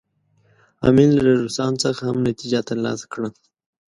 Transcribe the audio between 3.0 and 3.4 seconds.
کړه.